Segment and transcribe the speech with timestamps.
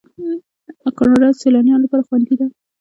[0.97, 2.47] کاناډا د سیلانیانو لپاره خوندي ده.